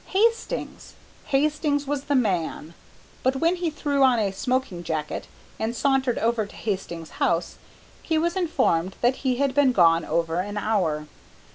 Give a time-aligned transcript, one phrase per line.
[0.07, 0.95] Hastings!
[1.25, 2.73] Hastings was the man!
[3.21, 5.27] But when he threw on a smoking jacket
[5.59, 7.59] and sauntered over to Hastings' house,
[8.01, 11.05] he was informed that he had been gone over an hour.